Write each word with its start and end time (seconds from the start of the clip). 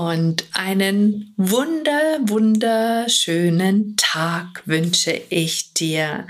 und 0.00 0.46
einen 0.54 1.34
wunder, 1.36 2.20
wunderschönen 2.22 3.96
Tag 3.98 4.62
wünsche 4.64 5.12
ich 5.28 5.74
dir. 5.74 6.26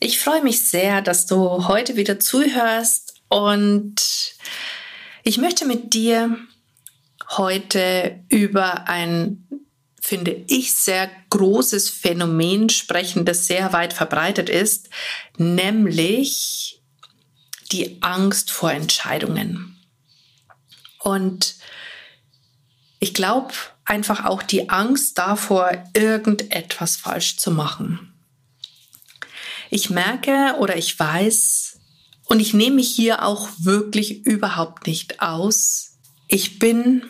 Ich 0.00 0.18
freue 0.18 0.42
mich 0.42 0.68
sehr, 0.68 1.00
dass 1.00 1.24
du 1.24 1.66
heute 1.66 1.96
wieder 1.96 2.20
zuhörst 2.20 3.22
und 3.28 4.34
ich 5.22 5.38
möchte 5.38 5.64
mit 5.64 5.94
dir 5.94 6.36
heute 7.38 8.22
über 8.28 8.86
ein, 8.86 9.48
finde 10.02 10.44
ich, 10.48 10.74
sehr 10.74 11.10
großes 11.30 11.88
Phänomen 11.88 12.68
sprechen, 12.68 13.24
das 13.24 13.46
sehr 13.46 13.72
weit 13.72 13.94
verbreitet 13.94 14.50
ist, 14.50 14.90
nämlich 15.38 16.82
die 17.72 18.02
Angst 18.02 18.50
vor 18.50 18.72
Entscheidungen. 18.72 19.78
Und 20.98 21.54
ich 22.98 23.14
glaube 23.14 23.54
einfach 23.84 24.24
auch 24.24 24.42
die 24.42 24.68
Angst 24.70 25.18
davor, 25.18 25.70
irgendetwas 25.94 26.96
falsch 26.96 27.36
zu 27.36 27.50
machen. 27.50 28.12
Ich 29.70 29.90
merke 29.90 30.56
oder 30.58 30.76
ich 30.76 30.98
weiß, 30.98 31.78
und 32.28 32.40
ich 32.40 32.52
nehme 32.52 32.76
mich 32.76 32.90
hier 32.90 33.24
auch 33.24 33.48
wirklich 33.58 34.26
überhaupt 34.26 34.86
nicht 34.86 35.22
aus, 35.22 35.96
ich 36.28 36.58
bin 36.58 37.04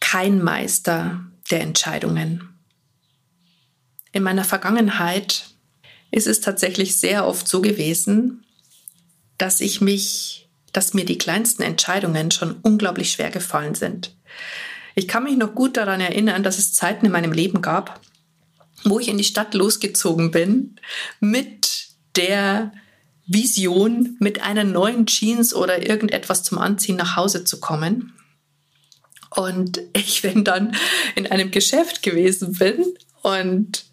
kein 0.00 0.42
Meister 0.42 1.24
der 1.50 1.60
Entscheidungen. 1.60 2.58
In 4.10 4.24
meiner 4.24 4.44
Vergangenheit 4.44 5.50
ist 6.10 6.26
es 6.26 6.40
tatsächlich 6.40 6.96
sehr 6.96 7.24
oft 7.24 7.46
so 7.46 7.60
gewesen, 7.60 8.44
dass 9.38 9.60
ich 9.60 9.80
mich, 9.80 10.48
dass 10.72 10.92
mir 10.92 11.04
die 11.04 11.18
kleinsten 11.18 11.62
Entscheidungen 11.62 12.32
schon 12.32 12.56
unglaublich 12.62 13.12
schwer 13.12 13.30
gefallen 13.30 13.76
sind. 13.76 14.16
Ich 14.94 15.08
kann 15.08 15.24
mich 15.24 15.36
noch 15.36 15.54
gut 15.54 15.76
daran 15.76 16.00
erinnern, 16.00 16.42
dass 16.42 16.58
es 16.58 16.72
Zeiten 16.72 17.06
in 17.06 17.12
meinem 17.12 17.32
Leben 17.32 17.62
gab, 17.62 18.00
wo 18.84 18.98
ich 18.98 19.08
in 19.08 19.18
die 19.18 19.24
Stadt 19.24 19.54
losgezogen 19.54 20.30
bin 20.30 20.76
mit 21.20 21.88
der 22.16 22.72
Vision, 23.26 24.16
mit 24.18 24.42
einer 24.42 24.64
neuen 24.64 25.06
Jeans 25.06 25.54
oder 25.54 25.86
irgendetwas 25.86 26.42
zum 26.42 26.58
Anziehen 26.58 26.96
nach 26.96 27.16
Hause 27.16 27.44
zu 27.44 27.60
kommen. 27.60 28.12
Und 29.30 29.80
ich, 29.92 30.24
wenn 30.24 30.42
dann 30.44 30.74
in 31.14 31.28
einem 31.28 31.50
Geschäft 31.50 32.02
gewesen 32.02 32.54
bin 32.54 32.84
und 33.22 33.84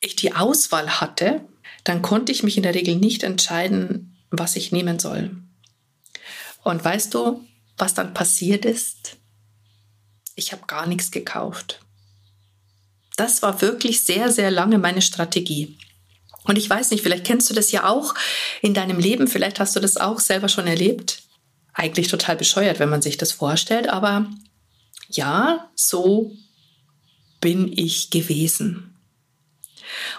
ich 0.00 0.14
die 0.14 0.34
Auswahl 0.34 1.00
hatte, 1.00 1.40
dann 1.82 2.02
konnte 2.02 2.30
ich 2.30 2.42
mich 2.42 2.56
in 2.56 2.62
der 2.62 2.74
Regel 2.74 2.96
nicht 2.96 3.24
entscheiden, 3.24 4.16
was 4.30 4.56
ich 4.56 4.70
nehmen 4.70 4.98
soll. 4.98 5.36
Und 6.62 6.84
weißt 6.84 7.12
du, 7.12 7.44
was 7.76 7.94
dann 7.94 8.14
passiert 8.14 8.64
ist? 8.64 9.16
Ich 10.34 10.52
habe 10.52 10.66
gar 10.66 10.86
nichts 10.86 11.10
gekauft. 11.10 11.80
Das 13.16 13.42
war 13.42 13.60
wirklich 13.60 14.04
sehr, 14.04 14.32
sehr 14.32 14.50
lange 14.50 14.78
meine 14.78 15.02
Strategie. 15.02 15.78
Und 16.44 16.58
ich 16.58 16.68
weiß 16.68 16.90
nicht, 16.90 17.02
vielleicht 17.02 17.24
kennst 17.24 17.48
du 17.48 17.54
das 17.54 17.72
ja 17.72 17.88
auch 17.88 18.14
in 18.60 18.74
deinem 18.74 18.98
Leben, 18.98 19.28
vielleicht 19.28 19.60
hast 19.60 19.74
du 19.76 19.80
das 19.80 19.96
auch 19.96 20.20
selber 20.20 20.48
schon 20.48 20.66
erlebt. 20.66 21.22
Eigentlich 21.72 22.08
total 22.08 22.36
bescheuert, 22.36 22.78
wenn 22.78 22.90
man 22.90 23.02
sich 23.02 23.16
das 23.16 23.32
vorstellt, 23.32 23.88
aber 23.88 24.26
ja, 25.08 25.70
so 25.74 26.32
bin 27.40 27.72
ich 27.76 28.10
gewesen. 28.10 28.94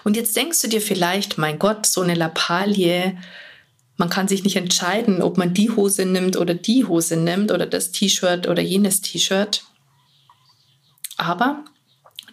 Und 0.04 0.16
jetzt 0.16 0.36
denkst 0.36 0.62
du 0.62 0.68
dir 0.68 0.80
vielleicht, 0.80 1.38
mein 1.38 1.58
Gott, 1.58 1.86
so 1.86 2.00
eine 2.00 2.14
Lappalie, 2.14 3.16
man 3.96 4.10
kann 4.10 4.28
sich 4.28 4.44
nicht 4.44 4.56
entscheiden, 4.56 5.22
ob 5.22 5.38
man 5.38 5.54
die 5.54 5.70
Hose 5.70 6.04
nimmt 6.04 6.36
oder 6.36 6.54
die 6.54 6.84
Hose 6.84 7.16
nimmt 7.16 7.50
oder 7.50 7.66
das 7.66 7.92
T-Shirt 7.92 8.46
oder 8.46 8.62
jenes 8.62 9.00
T-Shirt. 9.00 9.64
Aber 11.16 11.64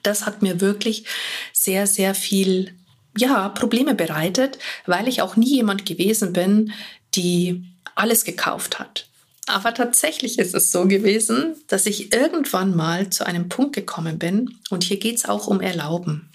das 0.04 0.26
hat 0.26 0.42
mir 0.42 0.60
wirklich 0.60 1.06
sehr, 1.54 1.88
sehr 1.88 2.16
viel, 2.16 2.76
ja, 3.18 3.50
Probleme 3.50 3.96
bereitet, 3.96 4.60
weil 4.86 5.08
ich 5.08 5.22
auch 5.22 5.36
nie 5.36 5.56
jemand 5.56 5.86
gewesen 5.86 6.34
bin, 6.34 6.74
die 7.16 7.64
alles 7.96 8.26
gekauft 8.26 8.80
hat. 8.80 9.08
Aber 9.46 9.74
tatsächlich 9.74 10.40
ist 10.40 10.56
es 10.56 10.72
so 10.72 10.88
gewesen, 10.88 11.56
dass 11.68 11.86
ich 11.86 12.14
irgendwann 12.14 12.76
mal 12.76 13.10
zu 13.10 13.26
einem 13.26 13.50
Punkt 13.50 13.76
gekommen 13.76 14.18
bin, 14.18 14.58
und 14.70 14.84
hier 14.84 14.98
geht 14.98 15.16
es 15.16 15.26
auch 15.26 15.48
um 15.48 15.62
Erlauben, 15.62 16.30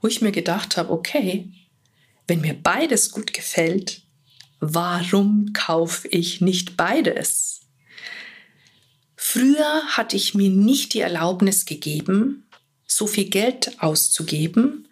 wo 0.00 0.08
ich 0.08 0.22
mir 0.22 0.32
gedacht 0.32 0.76
habe, 0.76 0.92
okay, 0.92 1.48
wenn 2.30 2.40
mir 2.42 2.54
beides 2.54 3.10
gut 3.10 3.32
gefällt, 3.32 4.02
warum 4.60 5.52
kaufe 5.52 6.06
ich 6.06 6.40
nicht 6.40 6.76
beides? 6.76 7.62
Früher 9.16 9.82
hatte 9.88 10.14
ich 10.14 10.34
mir 10.34 10.48
nicht 10.48 10.94
die 10.94 11.00
Erlaubnis 11.00 11.66
gegeben, 11.66 12.48
so 12.86 13.08
viel 13.08 13.28
Geld 13.28 13.82
auszugeben, 13.82 14.86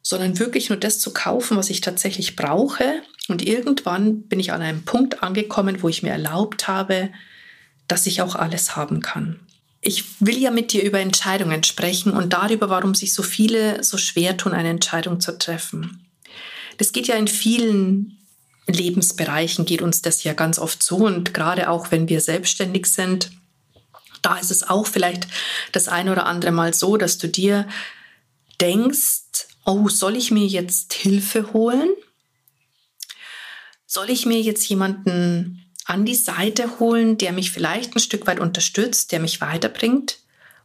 sondern 0.00 0.38
wirklich 0.38 0.70
nur 0.70 0.78
das 0.78 0.98
zu 0.98 1.12
kaufen, 1.12 1.58
was 1.58 1.68
ich 1.68 1.82
tatsächlich 1.82 2.36
brauche. 2.36 3.02
Und 3.28 3.46
irgendwann 3.46 4.22
bin 4.22 4.40
ich 4.40 4.52
an 4.52 4.62
einem 4.62 4.82
Punkt 4.82 5.22
angekommen, 5.22 5.82
wo 5.82 5.90
ich 5.90 6.02
mir 6.02 6.12
erlaubt 6.12 6.68
habe, 6.68 7.10
dass 7.86 8.06
ich 8.06 8.22
auch 8.22 8.34
alles 8.34 8.76
haben 8.76 9.00
kann. 9.02 9.40
Ich 9.82 10.04
will 10.20 10.38
ja 10.38 10.50
mit 10.50 10.72
dir 10.72 10.82
über 10.84 11.00
Entscheidungen 11.00 11.64
sprechen 11.64 12.12
und 12.12 12.32
darüber, 12.32 12.70
warum 12.70 12.94
sich 12.94 13.12
so 13.12 13.22
viele 13.22 13.84
so 13.84 13.98
schwer 13.98 14.38
tun, 14.38 14.52
eine 14.52 14.70
Entscheidung 14.70 15.20
zu 15.20 15.36
treffen. 15.38 16.05
Das 16.78 16.92
geht 16.92 17.06
ja 17.06 17.16
in 17.16 17.28
vielen 17.28 18.18
Lebensbereichen, 18.66 19.64
geht 19.64 19.82
uns 19.82 20.02
das 20.02 20.24
ja 20.24 20.32
ganz 20.32 20.58
oft 20.58 20.82
so. 20.82 20.96
Und 20.96 21.34
gerade 21.34 21.70
auch, 21.70 21.90
wenn 21.90 22.08
wir 22.08 22.20
selbstständig 22.20 22.86
sind, 22.86 23.30
da 24.22 24.36
ist 24.36 24.50
es 24.50 24.68
auch 24.68 24.86
vielleicht 24.86 25.28
das 25.72 25.88
ein 25.88 26.08
oder 26.08 26.26
andere 26.26 26.50
Mal 26.50 26.74
so, 26.74 26.96
dass 26.96 27.18
du 27.18 27.28
dir 27.28 27.68
denkst, 28.60 29.46
oh, 29.64 29.88
soll 29.88 30.16
ich 30.16 30.30
mir 30.30 30.46
jetzt 30.46 30.94
Hilfe 30.94 31.52
holen? 31.52 31.90
Soll 33.86 34.10
ich 34.10 34.26
mir 34.26 34.40
jetzt 34.40 34.68
jemanden 34.68 35.64
an 35.84 36.04
die 36.04 36.16
Seite 36.16 36.80
holen, 36.80 37.18
der 37.18 37.32
mich 37.32 37.52
vielleicht 37.52 37.94
ein 37.94 38.00
Stück 38.00 38.26
weit 38.26 38.40
unterstützt, 38.40 39.12
der 39.12 39.20
mich 39.20 39.40
weiterbringt? 39.40 40.18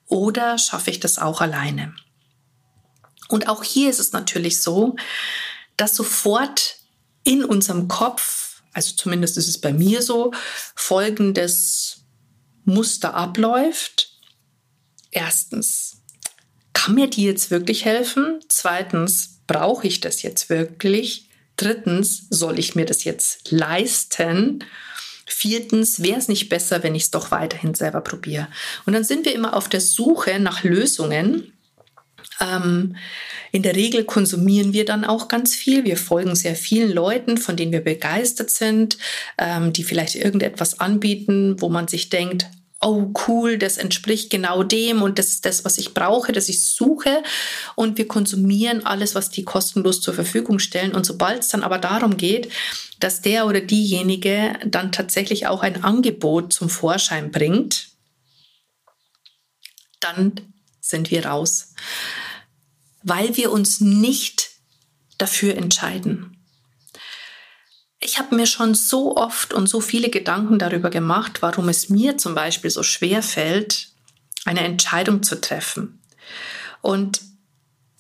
Oder 0.07 0.57
schaffe 0.57 0.89
ich 0.89 1.00
das 1.00 1.19
auch 1.19 1.41
alleine? 1.41 1.94
Und 3.29 3.47
auch 3.47 3.63
hier 3.63 3.89
ist 3.89 4.00
es 4.00 4.11
natürlich 4.11 4.61
so, 4.61 4.95
dass 5.81 5.96
sofort 5.96 6.78
in 7.24 7.44
unserem 7.44 7.88
Kopf, 7.88 8.62
also 8.72 8.94
zumindest 8.96 9.36
ist 9.38 9.47
es 9.47 9.59
bei 9.59 9.74
mir 9.74 10.03
so, 10.03 10.31
folgendes 10.75 12.06
Muster 12.66 13.16
abläuft. 13.16 14.12
Erstens, 15.09 16.03
kann 16.74 16.94
mir 16.94 17.09
die 17.09 17.24
jetzt 17.24 17.50
wirklich 17.50 17.84
helfen? 17.86 18.42
Zweitens, 18.47 19.42
brauche 19.47 19.88
ich 19.88 20.00
das 20.00 20.22
jetzt 20.22 20.50
wirklich? 20.50 21.30
Drittens, 21.58 22.28
soll 22.30 22.59
ich 22.59 22.75
mir 22.75 22.86
das 22.86 23.03
jetzt 23.03 23.50
leisten? 23.52 24.63
Viertens, 25.25 26.03
wäre 26.03 26.19
es 26.19 26.28
nicht 26.28 26.50
besser, 26.50 26.84
wenn 26.84 26.94
ich 26.94 27.03
es 27.03 27.12
doch 27.12 27.31
weiterhin 27.31 27.74
selber 27.74 28.01
probiere? 28.01 28.48
Und 28.86 28.94
dann 28.94 29.04
sind 29.04 29.25
wir 29.25 29.34
immer 29.34 29.56
auf 29.56 29.68
der 29.68 29.81
Suche 29.81 30.39
nach 30.39 30.63
Lösungen. 30.63 31.54
Ähm, 32.41 32.95
in 33.51 33.63
der 33.63 33.75
Regel 33.75 34.05
konsumieren 34.05 34.73
wir 34.73 34.85
dann 34.85 35.05
auch 35.05 35.27
ganz 35.27 35.55
viel. 35.55 35.83
Wir 35.83 35.97
folgen 35.97 36.35
sehr 36.35 36.55
vielen 36.55 36.91
Leuten, 36.91 37.38
von 37.38 37.55
denen 37.55 37.71
wir 37.71 37.83
begeistert 37.83 38.49
sind, 38.49 38.97
ähm, 39.38 39.73
die 39.73 39.83
vielleicht 39.83 40.15
irgendetwas 40.15 40.79
anbieten, 40.79 41.61
wo 41.61 41.69
man 41.69 41.88
sich 41.88 42.09
denkt, 42.09 42.47
oh 42.83 43.13
cool, 43.27 43.57
das 43.57 43.77
entspricht 43.77 44.31
genau 44.31 44.63
dem 44.63 45.03
und 45.03 45.19
das 45.19 45.27
ist 45.27 45.45
das, 45.45 45.63
was 45.63 45.77
ich 45.77 45.93
brauche, 45.93 46.31
das 46.31 46.49
ich 46.49 46.65
suche. 46.65 47.21
Und 47.75 47.97
wir 47.97 48.07
konsumieren 48.07 48.85
alles, 48.85 49.13
was 49.13 49.29
die 49.29 49.43
kostenlos 49.43 50.01
zur 50.01 50.15
Verfügung 50.15 50.57
stellen. 50.57 50.95
Und 50.95 51.05
sobald 51.05 51.41
es 51.41 51.49
dann 51.49 51.63
aber 51.63 51.77
darum 51.77 52.17
geht, 52.17 52.51
dass 52.99 53.21
der 53.21 53.45
oder 53.45 53.61
diejenige 53.61 54.53
dann 54.65 54.91
tatsächlich 54.91 55.45
auch 55.47 55.61
ein 55.61 55.83
Angebot 55.83 56.53
zum 56.53 56.69
Vorschein 56.69 57.31
bringt, 57.31 57.89
dann 59.99 60.33
sind 60.79 61.11
wir 61.11 61.25
raus 61.27 61.73
weil 63.03 63.38
wir 63.38 63.51
uns 63.51 63.81
nicht 63.81 64.51
dafür 65.18 65.56
entscheiden. 65.56 66.38
Ich 68.00 68.18
habe 68.18 68.36
mir 68.36 68.48
schon 68.48 68.74
so 68.74 69.15
oft 69.15 69.53
und 69.53 69.68
so 69.68 69.80
viele 69.80 70.09
Gedanken 70.09 70.57
darüber 70.57 70.89
gemacht, 70.89 71.42
warum 71.42 71.69
es 71.69 71.89
mir 71.89 72.18
zum 72.18 72.33
Beispiel 72.33 72.71
so 72.71 72.81
schwer 72.81 73.21
fällt, 73.21 73.89
eine 74.44 74.62
Entscheidung 74.62 75.21
zu 75.21 75.39
treffen. 75.39 76.01
Und 76.81 77.21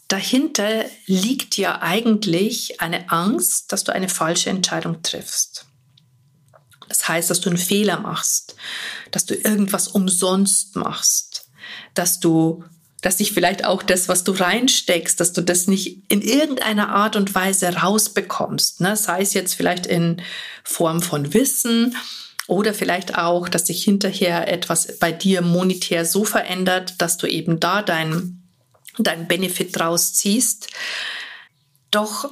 dahinter 0.07 0.85
liegt 1.05 1.55
ja 1.57 1.81
eigentlich 1.81 2.81
eine 2.81 3.11
Angst, 3.11 3.71
dass 3.71 3.83
du 3.83 3.93
eine 3.93 4.09
falsche 4.09 4.49
Entscheidung 4.49 5.03
triffst. 5.03 5.65
Das 6.89 7.07
heißt, 7.07 7.29
dass 7.29 7.39
du 7.39 7.49
einen 7.49 7.57
Fehler 7.57 7.99
machst, 7.99 8.55
dass 9.11 9.25
du 9.25 9.35
irgendwas 9.35 9.87
umsonst 9.87 10.75
machst, 10.75 11.49
dass 11.93 12.19
du 12.19 12.65
dass 13.01 13.17
dich 13.17 13.31
vielleicht 13.31 13.65
auch 13.65 13.81
das, 13.81 14.07
was 14.07 14.23
du 14.23 14.31
reinsteckst, 14.31 15.19
dass 15.19 15.33
du 15.33 15.41
das 15.41 15.67
nicht 15.67 16.03
in 16.07 16.21
irgendeiner 16.21 16.89
Art 16.89 17.15
und 17.15 17.33
Weise 17.33 17.75
rausbekommst. 17.75 18.79
Ne? 18.79 18.95
Sei 18.95 19.21
es 19.21 19.33
jetzt 19.33 19.55
vielleicht 19.55 19.87
in 19.87 20.21
Form 20.63 21.01
von 21.01 21.33
Wissen 21.33 21.95
oder 22.47 22.73
vielleicht 22.73 23.17
auch, 23.17 23.49
dass 23.49 23.67
sich 23.67 23.83
hinterher 23.83 24.47
etwas 24.47 24.99
bei 24.99 25.11
dir 25.11 25.41
monetär 25.41 26.05
so 26.05 26.23
verändert, 26.23 26.95
dass 26.99 27.17
du 27.17 27.25
eben 27.25 27.59
da 27.59 27.81
dein, 27.81 28.43
dein 28.99 29.27
Benefit 29.27 29.77
draus 29.77 30.13
ziehst. 30.13 30.67
Doch 31.89 32.31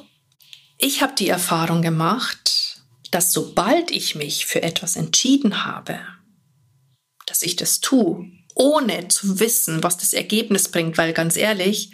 ich 0.77 1.01
habe 1.01 1.13
die 1.17 1.29
Erfahrung 1.29 1.81
gemacht, 1.81 2.83
dass 3.11 3.33
sobald 3.33 3.89
ich 3.89 4.13
mich 4.13 4.45
für 4.45 4.61
etwas 4.61 4.95
entschieden 4.95 5.65
habe, 5.65 5.99
dass 7.25 7.41
ich 7.41 7.55
das 7.55 7.81
tue, 7.81 8.31
ohne 8.59 9.07
zu 9.07 9.39
wissen, 9.39 9.83
was 9.83 9.97
das 9.97 10.13
Ergebnis 10.13 10.67
bringt, 10.67 10.97
weil 10.97 11.13
ganz 11.13 11.37
ehrlich, 11.37 11.91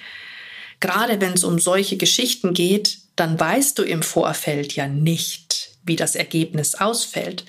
gerade 0.80 1.22
wenn 1.22 1.34
es 1.34 1.44
um 1.44 1.60
solche 1.60 1.96
Geschichten 1.96 2.54
geht, 2.54 2.98
dann 3.16 3.40
weißt 3.40 3.78
du 3.78 3.84
im 3.84 4.02
Vorfeld 4.02 4.76
ja 4.76 4.88
nicht, 4.88 5.78
wie 5.84 5.96
das 5.96 6.16
Ergebnis 6.16 6.74
ausfällt. 6.74 7.46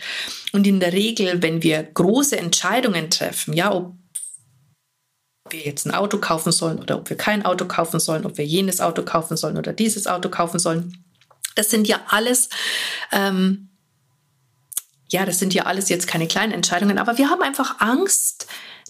Und 0.53 0.67
in 0.67 0.81
der 0.81 0.93
Regel, 0.93 1.43
wenn 1.43 1.63
wir 1.63 1.83
große 1.83 2.37
Entscheidungen 2.37 3.11
treffen, 3.11 3.55
ja, 3.55 3.73
ob 3.73 3.95
wir 5.49 5.61
jetzt 5.61 5.87
ein 5.87 5.95
Auto 5.95 6.19
kaufen 6.19 6.53
sollen 6.53 6.79
oder 6.79 6.99
ob 6.99 7.09
wir 7.09 7.17
kein 7.17 7.45
Auto 7.47 7.65
kaufen 7.65 8.01
sollen, 8.01 8.27
ob 8.27 8.37
wir 8.37 8.45
jenes 8.45 8.83
Auto 8.83 9.03
kaufen 9.03 9.39
sollen 9.39 9.57
oder 9.57 9.73
dieses 9.73 10.07
Auto 10.07 10.29
kaufen 10.29 10.59
sollen, 10.59 11.05
das 11.55 11.71
sind 11.71 11.89
ja 11.89 12.05
alles 12.09 12.51
ähm, 13.13 13.71
ja, 15.09 15.25
das 15.25 15.39
sind 15.39 15.55
ja 15.55 15.65
alles 15.65 15.89
jetzt 15.89 16.09
keine 16.09 16.27
kleinen 16.27 16.53
Entscheidungen, 16.53 16.99
aber 16.99 17.17
wir 17.17 17.31
haben 17.31 17.43
einfach 17.43 17.81
Angst, 17.81 18.49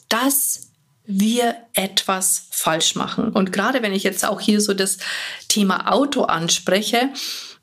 dass 0.08 0.66
wir 1.06 1.56
etwas 1.74 2.48
falsch 2.50 2.96
machen. 2.96 3.30
Und 3.30 3.52
gerade 3.52 3.82
wenn 3.82 3.94
ich 3.94 4.02
jetzt 4.02 4.24
auch 4.24 4.40
hier 4.40 4.60
so 4.60 4.74
das 4.74 4.98
Thema 5.48 5.92
Auto 5.92 6.22
anspreche, 6.22 7.10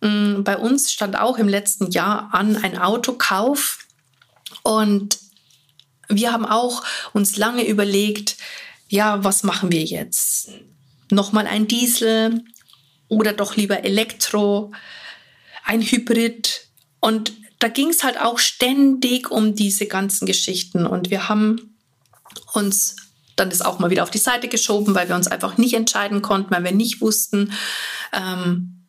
mm, 0.02 0.44
bei 0.44 0.58
uns 0.58 0.92
stand 0.92 1.18
auch 1.18 1.38
im 1.38 1.50
letzten 1.50 1.92
Jahr 1.92 2.30
an 2.34 2.56
ein 2.58 2.78
Autokauf 2.78 3.80
und 4.64 5.20
wir 6.08 6.32
haben 6.32 6.46
auch 6.46 6.84
uns 7.12 7.38
lange 7.38 7.68
überlegt, 7.68 8.38
ja, 8.88 9.24
was 9.24 9.44
machen 9.44 9.72
wir 9.72 9.84
jetzt? 9.84 10.50
Nochmal 11.10 11.48
ein 11.48 11.68
Diesel 11.68 12.44
oder 13.10 13.34
doch 13.34 13.56
lieber 13.58 13.84
Elektro, 13.84 14.72
ein 15.66 15.82
Hybrid 15.82 16.68
und 17.00 17.34
da 17.60 17.68
ging 17.68 17.90
es 17.90 18.04
halt 18.04 18.20
auch 18.20 18.40
ständig 18.40 19.32
um 19.32 19.56
diese 19.56 19.88
ganzen 19.88 20.26
Geschichten 20.26 20.86
und 20.86 21.10
wir 21.10 21.28
haben 21.30 21.73
uns 22.54 22.96
dann 23.36 23.52
ist 23.52 23.66
auch 23.66 23.80
mal 23.80 23.90
wieder 23.90 24.04
auf 24.04 24.12
die 24.12 24.20
Seite 24.20 24.48
geschoben, 24.48 24.96
weil 24.96 25.10
wir 25.10 25.16
uns 25.16 25.28
einfach 25.28 25.58
nicht 25.58 25.74
entscheiden 25.74 26.22
konnten, 26.22 26.52
weil 26.52 26.64
wir 26.64 26.72
nicht 26.72 27.02
wussten, 27.02 27.54
ähm, 28.14 28.88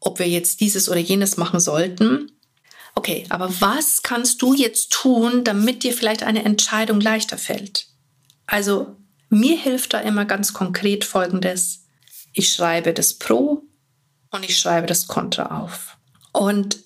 ob 0.00 0.18
wir 0.18 0.28
jetzt 0.28 0.60
dieses 0.60 0.88
oder 0.88 0.98
jenes 0.98 1.36
machen 1.36 1.60
sollten. 1.60 2.32
Okay, 2.94 3.24
aber 3.28 3.60
was 3.60 4.02
kannst 4.02 4.42
du 4.42 4.54
jetzt 4.54 4.90
tun, 4.90 5.44
damit 5.44 5.84
dir 5.84 5.92
vielleicht 5.92 6.24
eine 6.24 6.44
Entscheidung 6.44 7.00
leichter 7.00 7.38
fällt? 7.38 7.86
Also 8.46 8.96
mir 9.28 9.56
hilft 9.56 9.94
da 9.94 10.00
immer 10.00 10.24
ganz 10.24 10.52
konkret 10.52 11.04
Folgendes. 11.04 11.84
Ich 12.32 12.52
schreibe 12.52 12.92
das 12.92 13.14
Pro 13.14 13.62
und 14.30 14.44
ich 14.44 14.58
schreibe 14.58 14.86
das 14.86 15.06
Contra 15.06 15.62
auf. 15.62 15.96
Und 16.32 16.78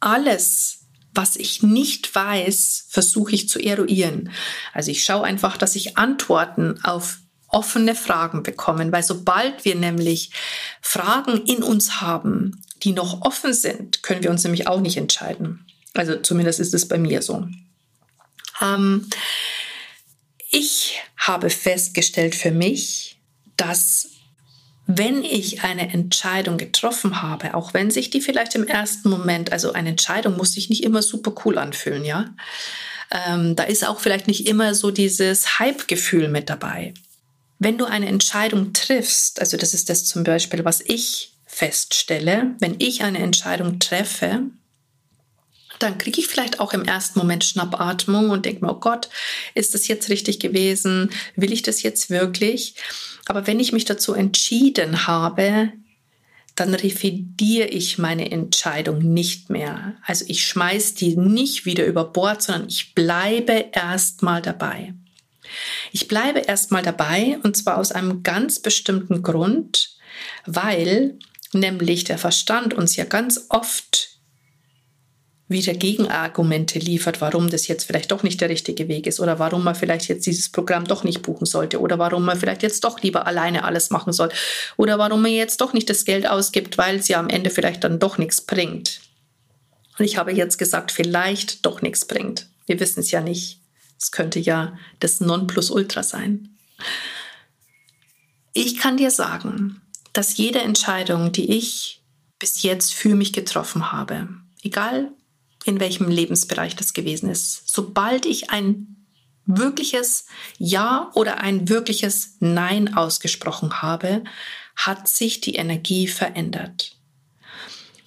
alles, 0.00 0.85
was 1.16 1.36
ich 1.36 1.62
nicht 1.62 2.14
weiß, 2.14 2.86
versuche 2.88 3.34
ich 3.34 3.48
zu 3.48 3.58
eruieren. 3.58 4.30
Also 4.72 4.90
ich 4.90 5.04
schaue 5.04 5.24
einfach, 5.24 5.56
dass 5.56 5.76
ich 5.76 5.96
Antworten 5.98 6.78
auf 6.84 7.18
offene 7.48 7.94
Fragen 7.94 8.42
bekomme, 8.42 8.90
weil 8.92 9.02
sobald 9.02 9.64
wir 9.64 9.76
nämlich 9.76 10.30
Fragen 10.80 11.44
in 11.46 11.62
uns 11.62 12.00
haben, 12.00 12.62
die 12.82 12.92
noch 12.92 13.22
offen 13.22 13.54
sind, 13.54 14.02
können 14.02 14.22
wir 14.22 14.30
uns 14.30 14.44
nämlich 14.44 14.66
auch 14.66 14.80
nicht 14.80 14.96
entscheiden. 14.96 15.64
Also 15.94 16.16
zumindest 16.16 16.60
ist 16.60 16.74
es 16.74 16.88
bei 16.88 16.98
mir 16.98 17.22
so. 17.22 17.46
Ähm, 18.60 19.08
ich 20.50 21.00
habe 21.16 21.50
festgestellt 21.50 22.34
für 22.34 22.50
mich, 22.50 23.18
dass 23.56 24.08
wenn 24.86 25.24
ich 25.24 25.64
eine 25.64 25.92
Entscheidung 25.92 26.58
getroffen 26.58 27.20
habe, 27.20 27.54
auch 27.54 27.74
wenn 27.74 27.90
sich 27.90 28.10
die 28.10 28.20
vielleicht 28.20 28.54
im 28.54 28.66
ersten 28.66 29.10
Moment, 29.10 29.52
also 29.52 29.72
eine 29.72 29.90
Entscheidung 29.90 30.36
muss 30.36 30.52
sich 30.52 30.70
nicht 30.70 30.84
immer 30.84 31.02
super 31.02 31.34
cool 31.44 31.58
anfühlen, 31.58 32.04
ja. 32.04 32.34
Ähm, 33.10 33.56
da 33.56 33.64
ist 33.64 33.86
auch 33.86 34.00
vielleicht 34.00 34.26
nicht 34.26 34.46
immer 34.46 34.74
so 34.74 34.90
dieses 34.90 35.58
Hype-Gefühl 35.58 36.28
mit 36.28 36.50
dabei. 36.50 36.94
Wenn 37.58 37.78
du 37.78 37.84
eine 37.84 38.06
Entscheidung 38.06 38.72
triffst, 38.72 39.40
also 39.40 39.56
das 39.56 39.74
ist 39.74 39.88
das 39.88 40.04
zum 40.04 40.24
Beispiel, 40.24 40.64
was 40.64 40.80
ich 40.80 41.32
feststelle, 41.46 42.54
wenn 42.60 42.76
ich 42.78 43.02
eine 43.02 43.18
Entscheidung 43.18 43.78
treffe, 43.78 44.42
dann 45.78 45.98
kriege 45.98 46.20
ich 46.20 46.26
vielleicht 46.26 46.60
auch 46.60 46.72
im 46.72 46.84
ersten 46.84 47.18
Moment 47.18 47.44
Schnappatmung 47.44 48.30
und 48.30 48.46
denke 48.46 48.64
mir, 48.64 48.72
oh 48.72 48.80
Gott, 48.80 49.08
ist 49.54 49.74
das 49.74 49.88
jetzt 49.88 50.08
richtig 50.08 50.40
gewesen? 50.40 51.10
Will 51.34 51.52
ich 51.52 51.62
das 51.62 51.82
jetzt 51.82 52.10
wirklich? 52.10 52.74
Aber 53.26 53.46
wenn 53.46 53.60
ich 53.60 53.72
mich 53.72 53.84
dazu 53.84 54.14
entschieden 54.14 55.06
habe, 55.06 55.72
dann 56.54 56.74
revidiere 56.74 57.68
ich 57.68 57.98
meine 57.98 58.30
Entscheidung 58.30 58.98
nicht 58.98 59.50
mehr. 59.50 59.94
Also 60.04 60.24
ich 60.28 60.46
schmeiß 60.46 60.94
die 60.94 61.16
nicht 61.16 61.66
wieder 61.66 61.84
über 61.84 62.04
Bord, 62.04 62.42
sondern 62.42 62.68
ich 62.68 62.94
bleibe 62.94 63.66
erstmal 63.72 64.40
dabei. 64.40 64.94
Ich 65.92 66.08
bleibe 66.08 66.40
erstmal 66.40 66.82
dabei 66.82 67.38
und 67.42 67.56
zwar 67.56 67.76
aus 67.76 67.92
einem 67.92 68.22
ganz 68.22 68.58
bestimmten 68.58 69.22
Grund, 69.22 69.96
weil 70.46 71.18
nämlich 71.52 72.04
der 72.04 72.18
Verstand 72.18 72.74
uns 72.74 72.96
ja 72.96 73.04
ganz 73.04 73.46
oft 73.50 74.15
wieder 75.48 75.74
Gegenargumente 75.74 76.78
liefert, 76.78 77.20
warum 77.20 77.48
das 77.50 77.68
jetzt 77.68 77.84
vielleicht 77.84 78.10
doch 78.10 78.24
nicht 78.24 78.40
der 78.40 78.48
richtige 78.48 78.88
Weg 78.88 79.06
ist 79.06 79.20
oder 79.20 79.38
warum 79.38 79.62
man 79.62 79.76
vielleicht 79.76 80.08
jetzt 80.08 80.26
dieses 80.26 80.48
Programm 80.48 80.84
doch 80.84 81.04
nicht 81.04 81.22
buchen 81.22 81.46
sollte 81.46 81.80
oder 81.80 81.98
warum 81.98 82.24
man 82.24 82.38
vielleicht 82.38 82.62
jetzt 82.62 82.82
doch 82.82 83.00
lieber 83.00 83.26
alleine 83.26 83.62
alles 83.62 83.90
machen 83.90 84.12
soll 84.12 84.30
oder 84.76 84.98
warum 84.98 85.22
man 85.22 85.30
jetzt 85.30 85.60
doch 85.60 85.72
nicht 85.72 85.88
das 85.88 86.04
Geld 86.04 86.28
ausgibt, 86.28 86.78
weil 86.78 86.96
es 86.96 87.08
ja 87.08 87.20
am 87.20 87.28
Ende 87.28 87.50
vielleicht 87.50 87.84
dann 87.84 88.00
doch 88.00 88.18
nichts 88.18 88.40
bringt. 88.40 89.00
Und 89.98 90.04
ich 90.04 90.16
habe 90.16 90.32
jetzt 90.32 90.58
gesagt, 90.58 90.90
vielleicht 90.90 91.64
doch 91.64 91.80
nichts 91.80 92.04
bringt. 92.04 92.48
Wir 92.66 92.80
wissen 92.80 93.00
es 93.00 93.12
ja 93.12 93.20
nicht. 93.20 93.60
Es 93.98 94.10
könnte 94.10 94.40
ja 94.40 94.76
das 94.98 95.20
Nonplusultra 95.20 96.02
sein. 96.02 96.50
Ich 98.52 98.78
kann 98.78 98.96
dir 98.96 99.10
sagen, 99.10 99.80
dass 100.12 100.36
jede 100.36 100.60
Entscheidung, 100.60 101.30
die 101.30 101.56
ich 101.56 102.02
bis 102.38 102.62
jetzt 102.62 102.92
für 102.94 103.14
mich 103.14 103.32
getroffen 103.32 103.92
habe, 103.92 104.28
egal 104.62 105.12
in 105.66 105.80
welchem 105.80 106.08
Lebensbereich 106.08 106.76
das 106.76 106.92
gewesen 106.92 107.30
ist. 107.30 107.68
Sobald 107.68 108.26
ich 108.26 108.50
ein 108.50 108.96
wirkliches 109.46 110.26
Ja 110.58 111.10
oder 111.14 111.38
ein 111.38 111.68
wirkliches 111.68 112.36
Nein 112.40 112.94
ausgesprochen 112.94 113.82
habe, 113.82 114.24
hat 114.76 115.08
sich 115.08 115.40
die 115.40 115.54
Energie 115.54 116.06
verändert. 116.06 116.96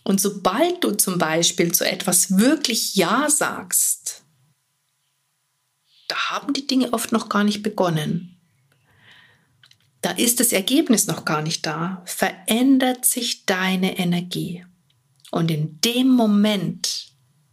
Und 0.03 0.21
sobald 0.21 0.83
du 0.83 0.91
zum 0.91 1.17
Beispiel 1.17 1.71
zu 1.71 1.85
etwas 1.85 2.37
wirklich 2.37 2.95
Ja 2.95 3.29
sagst, 3.29 4.23
da 6.07 6.15
haben 6.31 6.53
die 6.53 6.65
Dinge 6.65 6.93
oft 6.93 7.11
noch 7.11 7.29
gar 7.29 7.43
nicht 7.43 7.61
begonnen. 7.61 8.37
Da 10.01 10.11
ist 10.11 10.39
das 10.39 10.53
Ergebnis 10.53 11.07
noch 11.07 11.25
gar 11.25 11.41
nicht 11.41 11.65
da. 11.65 12.01
Verändert 12.05 13.05
sich 13.05 13.45
deine 13.45 13.99
Energie. 13.99 14.65
Und 15.29 15.51
in 15.51 15.79
dem 15.81 16.07
Moment 16.07 17.08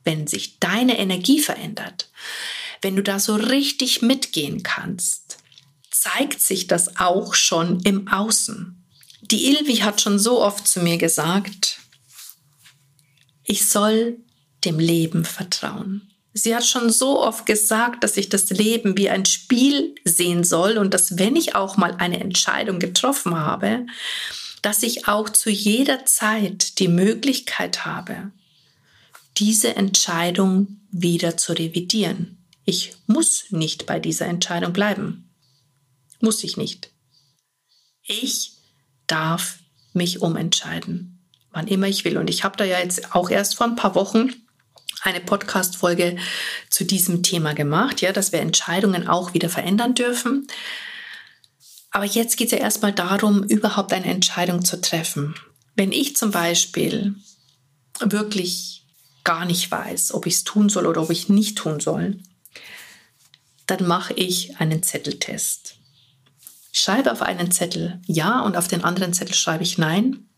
wenn 0.06 0.26
sich 0.26 0.58
deine 0.60 0.98
Energie 0.98 1.40
verändert, 1.40 2.08
wenn 2.80 2.96
du 2.96 3.02
da 3.02 3.18
so 3.18 3.34
richtig 3.34 4.00
mitgehen 4.00 4.62
kannst, 4.62 5.38
zeigt 5.90 6.40
sich 6.40 6.68
das 6.68 6.96
auch 6.98 7.34
schon 7.34 7.80
im 7.80 8.08
Außen. 8.08 8.82
Die 9.22 9.46
Ilvi 9.50 9.78
hat 9.78 10.00
schon 10.00 10.18
so 10.18 10.40
oft 10.40 10.66
zu 10.66 10.80
mir 10.80 10.96
gesagt, 10.96 11.78
ich 13.42 13.66
soll 13.66 14.18
dem 14.64 14.78
Leben 14.78 15.24
vertrauen. 15.24 16.12
Sie 16.32 16.54
hat 16.54 16.66
schon 16.66 16.90
so 16.90 17.20
oft 17.20 17.46
gesagt, 17.46 18.04
dass 18.04 18.16
ich 18.16 18.28
das 18.28 18.50
Leben 18.50 18.96
wie 18.98 19.08
ein 19.08 19.24
Spiel 19.24 19.94
sehen 20.04 20.44
soll 20.44 20.76
und 20.76 20.92
dass 20.92 21.18
wenn 21.18 21.34
ich 21.34 21.54
auch 21.54 21.76
mal 21.76 21.94
eine 21.96 22.20
Entscheidung 22.20 22.78
getroffen 22.78 23.36
habe, 23.36 23.86
dass 24.62 24.82
ich 24.82 25.08
auch 25.08 25.28
zu 25.30 25.48
jeder 25.50 26.04
Zeit 26.04 26.78
die 26.78 26.88
Möglichkeit 26.88 27.86
habe, 27.86 28.30
diese 29.38 29.76
Entscheidung 29.76 30.80
wieder 30.90 31.36
zu 31.36 31.52
revidieren. 31.52 32.38
Ich 32.64 32.96
muss 33.06 33.46
nicht 33.50 33.86
bei 33.86 34.00
dieser 34.00 34.26
Entscheidung 34.26 34.72
bleiben. 34.72 35.30
Muss 36.20 36.42
ich 36.42 36.56
nicht. 36.56 36.90
Ich 38.02 38.52
darf 39.06 39.58
mich 39.92 40.22
umentscheiden, 40.22 41.18
wann 41.50 41.68
immer 41.68 41.86
ich 41.86 42.04
will. 42.04 42.18
Und 42.18 42.30
ich 42.30 42.44
habe 42.44 42.56
da 42.56 42.64
ja 42.64 42.78
jetzt 42.78 43.14
auch 43.14 43.30
erst 43.30 43.56
vor 43.56 43.66
ein 43.66 43.76
paar 43.76 43.94
Wochen 43.94 44.32
eine 45.02 45.20
Podcast-Folge 45.20 46.16
zu 46.70 46.84
diesem 46.84 47.22
Thema 47.22 47.54
gemacht, 47.54 48.00
ja, 48.00 48.12
dass 48.12 48.32
wir 48.32 48.40
Entscheidungen 48.40 49.06
auch 49.06 49.34
wieder 49.34 49.48
verändern 49.48 49.94
dürfen. 49.94 50.48
Aber 51.90 52.04
jetzt 52.04 52.36
geht 52.36 52.46
es 52.46 52.52
ja 52.52 52.58
erstmal 52.58 52.92
darum, 52.92 53.44
überhaupt 53.44 53.92
eine 53.92 54.06
Entscheidung 54.06 54.64
zu 54.64 54.80
treffen. 54.80 55.34
Wenn 55.76 55.92
ich 55.92 56.16
zum 56.16 56.30
Beispiel 56.30 57.14
wirklich 58.00 58.85
gar 59.26 59.44
nicht 59.44 59.70
weiß, 59.70 60.14
ob 60.14 60.24
ich 60.26 60.34
es 60.34 60.44
tun 60.44 60.68
soll 60.68 60.86
oder 60.86 61.02
ob 61.02 61.10
ich 61.10 61.28
nicht 61.28 61.58
tun 61.58 61.80
soll, 61.80 62.18
dann 63.66 63.86
mache 63.86 64.14
ich 64.14 64.58
einen 64.58 64.84
Zetteltest. 64.84 65.74
Schreibe 66.72 67.10
auf 67.10 67.22
einen 67.22 67.50
Zettel 67.50 68.00
Ja 68.06 68.40
und 68.42 68.56
auf 68.56 68.68
den 68.68 68.84
anderen 68.84 69.12
Zettel 69.12 69.34
schreibe 69.34 69.64
ich 69.64 69.78
Nein. 69.78 70.28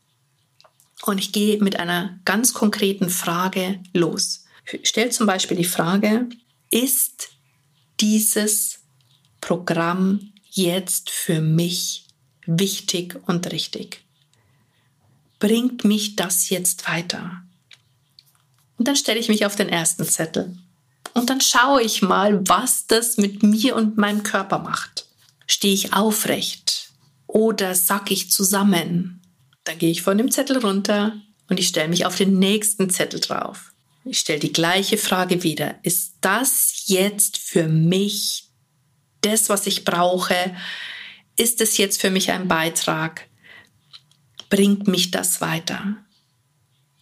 Und 1.03 1.19
ich 1.19 1.33
gehe 1.33 1.63
mit 1.63 1.79
einer 1.79 2.19
ganz 2.25 2.55
konkreten 2.55 3.11
Frage 3.11 3.81
los. 3.93 4.47
Ich 4.73 4.89
stelle 4.89 5.11
zum 5.11 5.27
Beispiel 5.27 5.59
die 5.59 5.65
Frage, 5.65 6.27
ist 6.71 7.29
dieses 8.01 8.81
Programm 9.43 10.33
jetzt 10.51 11.11
für 11.11 11.43
mich 11.43 12.07
wichtig 12.47 13.21
und 13.27 13.53
richtig? 13.53 14.03
Bringt 15.41 15.85
mich 15.85 16.17
das 16.17 16.49
jetzt 16.49 16.89
weiter? 16.89 17.43
Und 18.79 18.89
dann 18.89 18.97
stelle 18.97 19.19
ich 19.19 19.29
mich 19.29 19.45
auf 19.45 19.57
den 19.57 19.69
ersten 19.69 20.05
Zettel. 20.05 20.57
Und 21.15 21.31
dann 21.31 21.41
schaue 21.41 21.83
ich 21.83 22.01
mal, 22.01 22.47
was 22.49 22.87
das 22.87 23.17
mit 23.17 23.43
mir 23.43 23.77
und 23.77 23.99
meinem 23.99 24.23
Körper 24.23 24.61
macht. 24.61 25.07
Stehe 25.47 25.75
ich 25.75 25.93
aufrecht 25.93 26.91
oder 27.27 27.75
sack 27.75 28.11
ich 28.11 28.31
zusammen? 28.31 29.21
Dann 29.65 29.79
gehe 29.79 29.91
ich 29.91 30.03
von 30.03 30.17
dem 30.17 30.31
Zettel 30.31 30.59
runter 30.59 31.15
und 31.49 31.59
ich 31.59 31.69
stelle 31.69 31.89
mich 31.89 32.07
auf 32.07 32.17
den 32.17 32.39
nächsten 32.39 32.89
Zettel 32.91 33.21
drauf. 33.21 33.73
Ich 34.05 34.21
stelle 34.21 34.39
die 34.39 34.53
gleiche 34.53 34.97
Frage 34.97 35.43
wieder. 35.43 35.75
Ist 35.83 36.15
das 36.21 36.85
jetzt 36.87 37.37
für 37.37 37.69
mich 37.69 38.49
das, 39.21 39.49
was 39.49 39.67
ich 39.67 39.85
brauche? 39.85 40.57
Ist 41.37 41.61
es 41.61 41.77
jetzt 41.77 42.01
für 42.01 42.11
mich 42.11 42.31
ein 42.31 42.49
Beitrag? 42.49 43.27
Bringt 44.51 44.89
mich 44.89 45.11
das 45.11 45.41
weiter? 45.41 45.97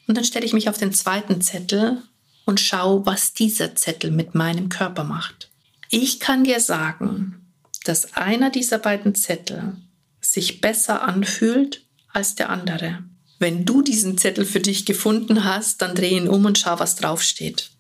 Und 0.07 0.17
dann 0.17 0.25
stelle 0.25 0.47
ich 0.47 0.53
mich 0.53 0.69
auf 0.69 0.79
den 0.79 0.93
zweiten 0.93 1.41
Zettel 1.41 2.03
und 2.45 2.61
schaue, 2.61 3.05
was 3.07 3.33
dieser 3.33 3.75
Zettel 3.75 4.11
mit 4.11 4.35
meinem 4.35 4.69
Körper 4.69 5.05
macht. 5.05 5.51
Ich 5.91 6.21
kann 6.21 6.45
dir 6.45 6.61
sagen, 6.61 7.53
dass 7.85 8.15
einer 8.15 8.51
dieser 8.51 8.79
beiden 8.79 9.15
Zettel 9.15 9.77
sich 10.21 10.61
besser 10.61 11.03
anfühlt 11.03 11.85
als 12.13 12.35
der 12.35 12.51
andere. 12.51 13.05
Wenn 13.39 13.65
du 13.65 13.83
diesen 13.83 14.17
Zettel 14.17 14.45
für 14.45 14.61
dich 14.61 14.87
gefunden 14.87 15.45
hast, 15.45 15.83
dann 15.83 15.95
dreh 15.95 16.17
ihn 16.17 16.29
um 16.29 16.45
und 16.45 16.59
schau, 16.59 16.79
was 16.79 16.97
draufsteht. 16.97 17.71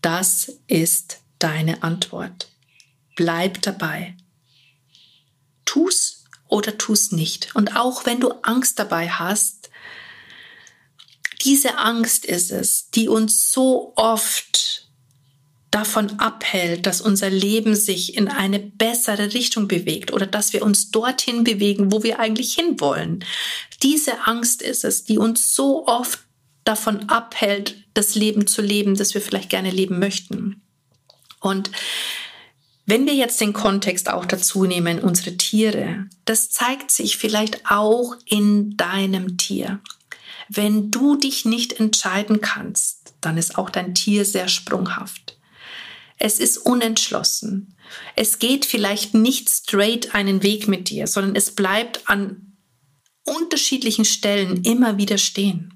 Das 0.00 0.52
ist 0.66 1.18
deine 1.38 1.82
Antwort. 1.82 2.48
Bleib 3.16 3.60
dabei. 3.62 4.16
Tu's 5.64 6.24
oder 6.48 6.78
tu's 6.78 7.12
nicht. 7.12 7.54
Und 7.54 7.76
auch 7.76 8.06
wenn 8.06 8.20
du 8.20 8.30
Angst 8.42 8.78
dabei 8.78 9.10
hast, 9.10 9.57
diese 11.42 11.78
Angst 11.78 12.24
ist 12.24 12.50
es, 12.50 12.90
die 12.90 13.08
uns 13.08 13.52
so 13.52 13.92
oft 13.96 14.88
davon 15.70 16.18
abhält, 16.18 16.86
dass 16.86 17.00
unser 17.00 17.30
Leben 17.30 17.76
sich 17.76 18.16
in 18.16 18.28
eine 18.28 18.58
bessere 18.58 19.34
Richtung 19.34 19.68
bewegt 19.68 20.12
oder 20.12 20.26
dass 20.26 20.52
wir 20.52 20.62
uns 20.62 20.90
dorthin 20.90 21.44
bewegen, 21.44 21.92
wo 21.92 22.02
wir 22.02 22.18
eigentlich 22.18 22.54
hinwollen. 22.54 23.24
Diese 23.82 24.26
Angst 24.26 24.62
ist 24.62 24.84
es, 24.84 25.04
die 25.04 25.18
uns 25.18 25.54
so 25.54 25.86
oft 25.86 26.20
davon 26.64 27.08
abhält, 27.08 27.76
das 27.94 28.14
Leben 28.14 28.46
zu 28.46 28.62
leben, 28.62 28.96
das 28.96 29.14
wir 29.14 29.20
vielleicht 29.20 29.50
gerne 29.50 29.70
leben 29.70 29.98
möchten. 29.98 30.62
Und 31.40 31.70
wenn 32.86 33.06
wir 33.06 33.14
jetzt 33.14 33.40
den 33.40 33.52
Kontext 33.52 34.08
auch 34.08 34.24
dazu 34.24 34.64
nehmen, 34.64 35.00
unsere 35.00 35.36
Tiere, 35.36 36.06
das 36.24 36.50
zeigt 36.50 36.90
sich 36.90 37.18
vielleicht 37.18 37.70
auch 37.70 38.16
in 38.24 38.76
deinem 38.78 39.36
Tier. 39.36 39.80
Wenn 40.48 40.90
du 40.90 41.16
dich 41.16 41.44
nicht 41.44 41.78
entscheiden 41.78 42.40
kannst, 42.40 43.14
dann 43.20 43.36
ist 43.36 43.58
auch 43.58 43.70
dein 43.70 43.94
Tier 43.94 44.24
sehr 44.24 44.48
sprunghaft. 44.48 45.38
Es 46.18 46.40
ist 46.40 46.58
unentschlossen. 46.58 47.76
Es 48.16 48.38
geht 48.38 48.64
vielleicht 48.64 49.14
nicht 49.14 49.48
straight 49.48 50.14
einen 50.14 50.42
Weg 50.42 50.68
mit 50.68 50.90
dir, 50.90 51.06
sondern 51.06 51.36
es 51.36 51.54
bleibt 51.54 52.08
an 52.08 52.56
unterschiedlichen 53.24 54.04
Stellen 54.04 54.62
immer 54.64 54.98
wieder 54.98 55.18
stehen. 55.18 55.74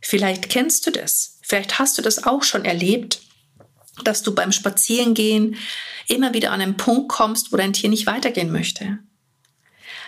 Vielleicht 0.00 0.48
kennst 0.48 0.86
du 0.86 0.90
das. 0.90 1.38
Vielleicht 1.42 1.78
hast 1.78 1.98
du 1.98 2.02
das 2.02 2.24
auch 2.24 2.42
schon 2.42 2.64
erlebt, 2.64 3.20
dass 4.04 4.22
du 4.22 4.34
beim 4.34 4.52
Spazierengehen 4.52 5.56
immer 6.06 6.32
wieder 6.32 6.52
an 6.52 6.60
einen 6.60 6.76
Punkt 6.76 7.08
kommst, 7.08 7.52
wo 7.52 7.56
dein 7.56 7.72
Tier 7.72 7.90
nicht 7.90 8.06
weitergehen 8.06 8.52
möchte. 8.52 8.98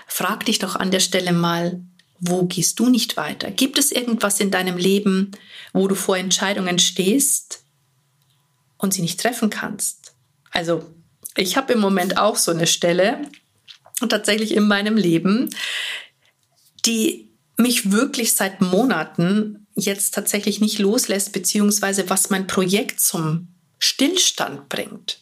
Frag 0.06 0.44
dich 0.46 0.58
doch 0.58 0.76
an 0.76 0.90
der 0.90 1.00
Stelle 1.00 1.32
mal, 1.32 1.82
wo 2.20 2.44
gehst 2.44 2.78
du 2.78 2.88
nicht 2.88 3.16
weiter? 3.16 3.50
Gibt 3.50 3.78
es 3.78 3.90
irgendwas 3.90 4.40
in 4.40 4.50
deinem 4.50 4.76
Leben, 4.76 5.32
wo 5.72 5.88
du 5.88 5.94
vor 5.94 6.16
Entscheidungen 6.16 6.78
stehst 6.78 7.64
und 8.76 8.92
sie 8.92 9.02
nicht 9.02 9.18
treffen 9.18 9.50
kannst? 9.50 10.14
Also, 10.50 10.84
ich 11.36 11.56
habe 11.56 11.72
im 11.72 11.80
Moment 11.80 12.18
auch 12.18 12.36
so 12.36 12.50
eine 12.50 12.66
Stelle, 12.66 13.22
tatsächlich 14.08 14.54
in 14.54 14.66
meinem 14.66 14.96
Leben, 14.96 15.50
die 16.86 17.30
mich 17.56 17.92
wirklich 17.92 18.34
seit 18.34 18.60
Monaten 18.60 19.66
jetzt 19.74 20.14
tatsächlich 20.14 20.60
nicht 20.60 20.78
loslässt, 20.78 21.32
beziehungsweise 21.32 22.08
was 22.10 22.30
mein 22.30 22.46
Projekt 22.46 23.00
zum 23.00 23.48
Stillstand 23.78 24.68
bringt. 24.68 25.20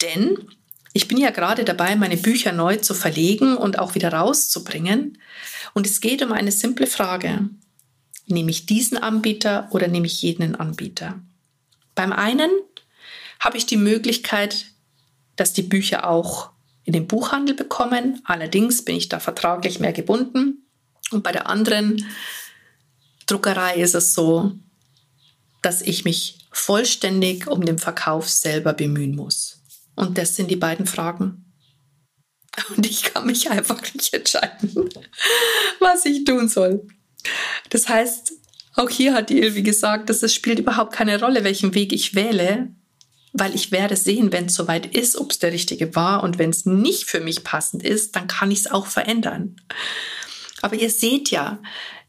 Denn 0.00 0.48
ich 0.98 1.06
bin 1.06 1.16
ja 1.16 1.30
gerade 1.30 1.64
dabei, 1.64 1.94
meine 1.94 2.16
Bücher 2.16 2.50
neu 2.50 2.74
zu 2.74 2.92
verlegen 2.92 3.56
und 3.56 3.78
auch 3.78 3.94
wieder 3.94 4.12
rauszubringen. 4.12 5.18
Und 5.72 5.86
es 5.86 6.00
geht 6.00 6.24
um 6.24 6.32
eine 6.32 6.50
simple 6.50 6.88
Frage. 6.88 7.48
Nehme 8.26 8.50
ich 8.50 8.66
diesen 8.66 8.98
Anbieter 8.98 9.68
oder 9.70 9.86
nehme 9.86 10.08
ich 10.08 10.20
jeden 10.22 10.56
Anbieter? 10.56 11.22
Beim 11.94 12.12
einen 12.12 12.50
habe 13.38 13.56
ich 13.58 13.64
die 13.64 13.76
Möglichkeit, 13.76 14.72
dass 15.36 15.52
die 15.52 15.62
Bücher 15.62 16.04
auch 16.04 16.50
in 16.82 16.94
den 16.94 17.06
Buchhandel 17.06 17.54
bekommen. 17.54 18.20
Allerdings 18.24 18.84
bin 18.84 18.96
ich 18.96 19.08
da 19.08 19.20
vertraglich 19.20 19.78
mehr 19.78 19.92
gebunden. 19.92 20.66
Und 21.12 21.22
bei 21.22 21.30
der 21.30 21.48
anderen 21.48 22.06
Druckerei 23.26 23.76
ist 23.76 23.94
es 23.94 24.14
so, 24.14 24.50
dass 25.62 25.80
ich 25.80 26.04
mich 26.04 26.48
vollständig 26.50 27.46
um 27.46 27.64
den 27.64 27.78
Verkauf 27.78 28.28
selber 28.28 28.72
bemühen 28.72 29.14
muss. 29.14 29.57
Und 29.98 30.16
das 30.16 30.36
sind 30.36 30.48
die 30.48 30.56
beiden 30.56 30.86
Fragen. 30.86 31.44
Und 32.76 32.86
ich 32.86 33.02
kann 33.02 33.26
mich 33.26 33.50
einfach 33.50 33.82
nicht 33.94 34.14
entscheiden, 34.14 34.72
was 35.80 36.04
ich 36.04 36.22
tun 36.22 36.48
soll. 36.48 36.86
Das 37.70 37.88
heißt, 37.88 38.32
auch 38.76 38.90
hier 38.90 39.12
hat 39.12 39.28
die 39.28 39.40
Ilvi 39.40 39.62
gesagt, 39.62 40.08
dass 40.08 40.22
es 40.22 40.32
spielt 40.32 40.60
überhaupt 40.60 40.92
keine 40.92 41.20
Rolle, 41.20 41.42
welchen 41.42 41.74
Weg 41.74 41.92
ich 41.92 42.14
wähle, 42.14 42.70
weil 43.32 43.56
ich 43.56 43.72
werde 43.72 43.96
sehen, 43.96 44.30
wenn 44.30 44.46
es 44.46 44.54
soweit 44.54 44.86
ist, 44.94 45.16
ob 45.16 45.32
es 45.32 45.40
der 45.40 45.52
richtige 45.52 45.96
war 45.96 46.22
und 46.22 46.38
wenn 46.38 46.50
es 46.50 46.64
nicht 46.64 47.04
für 47.04 47.20
mich 47.20 47.42
passend 47.42 47.82
ist, 47.82 48.14
dann 48.14 48.28
kann 48.28 48.52
ich 48.52 48.60
es 48.60 48.70
auch 48.70 48.86
verändern. 48.86 49.56
Aber 50.62 50.76
ihr 50.76 50.90
seht 50.90 51.30
ja, 51.30 51.60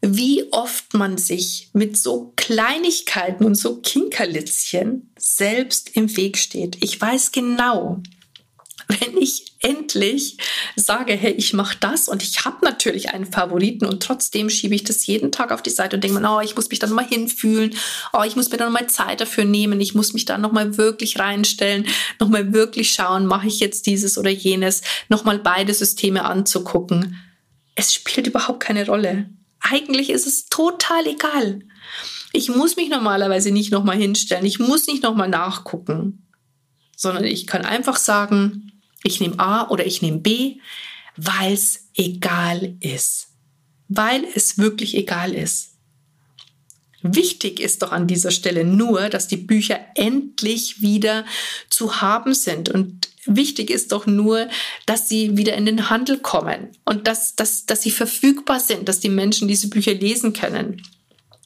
wie 0.02 0.44
oft 0.50 0.94
man 0.94 1.18
sich 1.18 1.68
mit 1.72 1.96
so 1.96 2.32
Kleinigkeiten 2.36 3.44
und 3.44 3.54
so 3.54 3.76
Kinkerlitzchen 3.80 5.12
selbst 5.18 5.96
im 5.96 6.16
Weg 6.16 6.38
steht. 6.38 6.82
Ich 6.82 7.00
weiß 7.00 7.32
genau, 7.32 8.02
wenn 8.88 9.16
ich 9.18 9.52
endlich 9.60 10.38
sage, 10.74 11.12
hey, 11.12 11.32
ich 11.32 11.52
mache 11.52 11.76
das 11.80 12.08
und 12.08 12.22
ich 12.22 12.44
habe 12.44 12.64
natürlich 12.64 13.10
einen 13.10 13.26
Favoriten 13.26 13.84
und 13.84 14.02
trotzdem 14.02 14.48
schiebe 14.48 14.74
ich 14.74 14.84
das 14.84 15.06
jeden 15.06 15.32
Tag 15.32 15.52
auf 15.52 15.62
die 15.62 15.70
Seite 15.70 15.96
und 15.96 16.02
denke 16.02 16.18
mir, 16.18 16.34
oh, 16.34 16.40
ich 16.40 16.56
muss 16.56 16.70
mich 16.70 16.78
dann 16.78 16.92
mal 16.92 17.06
hinfühlen, 17.06 17.74
oh, 18.12 18.22
ich 18.26 18.36
muss 18.36 18.50
mir 18.50 18.56
dann 18.56 18.72
mal 18.72 18.88
Zeit 18.88 19.20
dafür 19.20 19.44
nehmen, 19.44 19.80
ich 19.80 19.94
muss 19.94 20.12
mich 20.12 20.24
da 20.24 20.38
nochmal 20.38 20.76
wirklich 20.76 21.18
reinstellen, 21.18 21.86
nochmal 22.18 22.52
wirklich 22.52 22.90
schauen, 22.90 23.26
mache 23.26 23.48
ich 23.48 23.60
jetzt 23.60 23.86
dieses 23.86 24.18
oder 24.18 24.30
jenes, 24.30 24.82
nochmal 25.08 25.38
beide 25.38 25.74
Systeme 25.74 26.24
anzugucken. 26.24 27.18
Es 27.74 27.94
spielt 27.94 28.26
überhaupt 28.26 28.60
keine 28.60 28.86
Rolle. 28.86 29.30
Eigentlich 29.60 30.10
ist 30.10 30.26
es 30.26 30.46
total 30.46 31.06
egal. 31.06 31.60
Ich 32.32 32.48
muss 32.48 32.76
mich 32.76 32.88
normalerweise 32.88 33.50
nicht 33.50 33.72
nochmal 33.72 33.96
hinstellen, 33.96 34.46
ich 34.46 34.58
muss 34.58 34.86
nicht 34.86 35.02
nochmal 35.02 35.28
nachgucken, 35.28 36.26
sondern 36.96 37.24
ich 37.24 37.46
kann 37.46 37.64
einfach 37.64 37.96
sagen, 37.96 38.72
ich 39.02 39.20
nehme 39.20 39.38
A 39.38 39.68
oder 39.68 39.86
ich 39.86 40.02
nehme 40.02 40.18
B, 40.18 40.58
weil 41.16 41.52
es 41.52 41.88
egal 41.94 42.76
ist. 42.80 43.28
Weil 43.88 44.24
es 44.34 44.58
wirklich 44.58 44.96
egal 44.96 45.34
ist. 45.34 45.70
Wichtig 47.02 47.60
ist 47.60 47.82
doch 47.82 47.92
an 47.92 48.06
dieser 48.06 48.30
Stelle 48.30 48.64
nur, 48.64 49.08
dass 49.08 49.26
die 49.26 49.38
Bücher 49.38 49.80
endlich 49.94 50.82
wieder 50.82 51.24
zu 51.70 52.00
haben 52.00 52.34
sind. 52.34 52.68
Und 52.68 53.09
wichtig 53.26 53.70
ist 53.70 53.92
doch 53.92 54.06
nur, 54.06 54.48
dass 54.86 55.08
sie 55.08 55.36
wieder 55.36 55.54
in 55.54 55.66
den 55.66 55.90
Handel 55.90 56.18
kommen 56.18 56.68
und 56.84 57.06
dass, 57.06 57.36
dass, 57.36 57.66
dass 57.66 57.82
sie 57.82 57.90
verfügbar 57.90 58.60
sind, 58.60 58.88
dass 58.88 59.00
die 59.00 59.08
Menschen 59.08 59.48
diese 59.48 59.68
Bücher 59.68 59.94
lesen 59.94 60.32
können. 60.32 60.82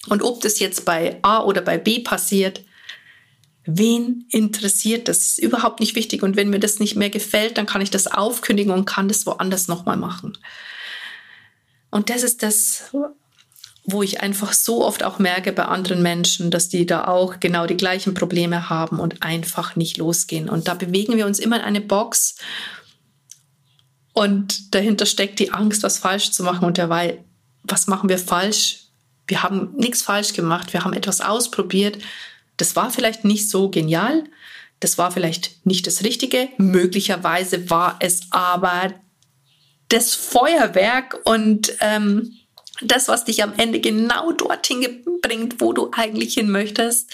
Und 0.08 0.22
ob 0.22 0.40
das 0.40 0.58
jetzt 0.58 0.84
bei 0.84 1.18
A 1.22 1.42
oder 1.42 1.62
bei 1.62 1.78
B 1.78 2.00
passiert, 2.00 2.62
wen 3.66 4.26
interessiert 4.30 5.08
das? 5.08 5.18
ist 5.18 5.38
überhaupt 5.38 5.80
nicht 5.80 5.96
wichtig. 5.96 6.22
Und 6.22 6.36
wenn 6.36 6.50
mir 6.50 6.60
das 6.60 6.78
nicht 6.78 6.96
mehr 6.96 7.10
gefällt, 7.10 7.58
dann 7.58 7.66
kann 7.66 7.80
ich 7.80 7.90
das 7.90 8.06
aufkündigen 8.06 8.72
und 8.72 8.84
kann 8.84 9.08
das 9.08 9.26
woanders 9.26 9.68
nochmal 9.68 9.96
machen. 9.96 10.36
Und 11.90 12.10
das 12.10 12.22
ist 12.22 12.42
das, 12.42 12.94
wo 13.84 14.02
ich 14.02 14.20
einfach 14.20 14.52
so 14.52 14.84
oft 14.84 15.02
auch 15.02 15.18
merke 15.18 15.52
bei 15.52 15.66
anderen 15.66 16.02
Menschen, 16.02 16.50
dass 16.50 16.68
die 16.68 16.86
da 16.86 17.06
auch 17.06 17.38
genau 17.38 17.66
die 17.66 17.76
gleichen 17.76 18.14
Probleme 18.14 18.70
haben 18.70 18.98
und 18.98 19.22
einfach 19.22 19.76
nicht 19.76 19.98
losgehen. 19.98 20.48
Und 20.48 20.68
da 20.68 20.74
bewegen 20.74 21.16
wir 21.16 21.26
uns 21.26 21.38
immer 21.38 21.56
in 21.56 21.62
eine 21.62 21.80
Box 21.82 22.36
und 24.14 24.74
dahinter 24.74 25.06
steckt 25.06 25.40
die 25.40 25.52
Angst, 25.52 25.82
was 25.82 25.98
falsch 25.98 26.30
zu 26.30 26.44
machen 26.44 26.64
und 26.64 26.78
derweil, 26.78 27.22
was 27.64 27.88
machen 27.88 28.08
wir 28.08 28.18
falsch? 28.18 28.86
Wir 29.26 29.42
haben 29.42 29.74
nichts 29.76 30.02
falsch 30.02 30.32
gemacht, 30.32 30.72
wir 30.72 30.84
haben 30.84 30.92
etwas 30.92 31.20
ausprobiert. 31.20 31.98
Das 32.56 32.76
war 32.76 32.90
vielleicht 32.90 33.24
nicht 33.24 33.50
so 33.50 33.68
genial, 33.68 34.24
das 34.78 34.98
war 34.98 35.10
vielleicht 35.10 35.66
nicht 35.66 35.86
das 35.88 36.04
Richtige, 36.04 36.48
möglicherweise 36.58 37.68
war 37.70 37.96
es 38.00 38.20
aber 38.30 38.94
das 39.88 40.14
Feuerwerk 40.14 41.20
und 41.24 41.72
ähm, 41.80 42.36
das, 42.80 43.08
was 43.08 43.24
dich 43.24 43.42
am 43.42 43.52
Ende 43.56 43.80
genau 43.80 44.32
dorthin 44.32 45.04
bringt, 45.22 45.60
wo 45.60 45.72
du 45.72 45.90
eigentlich 45.92 46.34
hin 46.34 46.50
möchtest. 46.50 47.10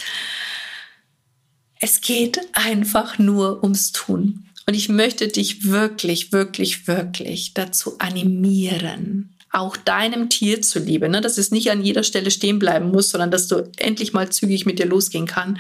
Es 1.81 2.01
geht 2.01 2.41
einfach 2.53 3.19
nur 3.19 3.63
ums 3.63 3.93
Tun. 3.93 4.47
Und 4.67 4.75
ich 4.75 4.89
möchte 4.89 5.29
dich 5.29 5.65
wirklich, 5.65 6.33
wirklich, 6.33 6.87
wirklich 6.87 7.55
dazu 7.55 7.99
animieren, 7.99 9.35
auch 9.51 9.77
deinem 9.77 10.29
Tier 10.29 10.63
zuliebe, 10.63 11.09
ne? 11.09 11.21
dass 11.21 11.39
es 11.39 11.51
nicht 11.51 11.71
an 11.71 11.83
jeder 11.83 12.05
Stelle 12.05 12.31
stehen 12.31 12.59
bleiben 12.59 12.91
muss, 12.91 13.09
sondern 13.11 13.31
dass 13.31 13.49
du 13.49 13.69
endlich 13.79 14.13
mal 14.13 14.31
zügig 14.31 14.67
mit 14.67 14.79
dir 14.79 14.87
losgehen 14.87 15.27
kann. 15.27 15.59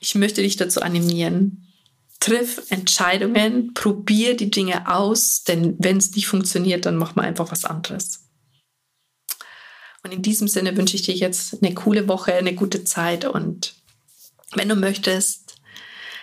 Ich 0.00 0.14
möchte 0.14 0.42
dich 0.42 0.56
dazu 0.56 0.82
animieren, 0.82 1.66
triff 2.20 2.62
Entscheidungen, 2.68 3.72
probier 3.74 4.36
die 4.36 4.50
Dinge 4.50 4.92
aus, 4.92 5.44
denn 5.44 5.76
wenn 5.78 5.96
es 5.96 6.10
nicht 6.14 6.26
funktioniert, 6.26 6.84
dann 6.84 6.96
mach 6.96 7.14
mal 7.14 7.24
einfach 7.24 7.50
was 7.50 7.64
anderes. 7.64 8.27
Und 10.08 10.14
in 10.14 10.22
diesem 10.22 10.48
Sinne 10.48 10.74
wünsche 10.74 10.96
ich 10.96 11.02
dir 11.02 11.14
jetzt 11.14 11.62
eine 11.62 11.74
coole 11.74 12.08
Woche, 12.08 12.32
eine 12.32 12.54
gute 12.54 12.82
Zeit 12.82 13.26
und 13.26 13.74
wenn 14.54 14.70
du 14.70 14.74
möchtest, 14.74 15.56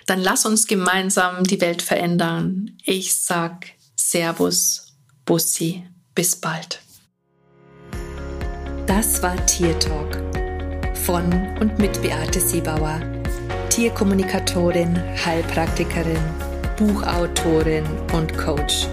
dann 0.07 0.19
lass 0.19 0.47
uns 0.47 0.65
gemeinsam 0.65 1.43
die 1.43 1.61
Welt 1.61 1.83
verändern. 1.83 2.71
Ich 2.83 3.15
sag 3.15 3.67
Servus, 3.95 4.95
Bussi, 5.23 5.83
bis 6.15 6.35
bald. 6.35 6.81
Das 8.87 9.21
war 9.21 9.45
Tier 9.45 9.77
Talk 9.77 10.17
von 10.95 11.31
und 11.59 11.77
mit 11.77 12.01
Beate 12.01 12.39
Siebauer, 12.39 12.99
Tierkommunikatorin, 13.69 14.99
Heilpraktikerin, 15.23 16.23
Buchautorin 16.75 17.85
und 18.13 18.35
Coach. 18.35 18.87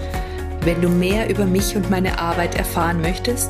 Wenn 0.61 0.83
du 0.83 0.89
mehr 0.89 1.31
über 1.31 1.47
mich 1.47 1.75
und 1.75 1.89
meine 1.89 2.19
Arbeit 2.19 2.53
erfahren 2.53 3.01
möchtest, 3.01 3.49